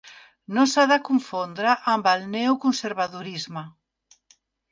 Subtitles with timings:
[0.57, 3.67] No s'ha de confondre amb el neoconservadorisme.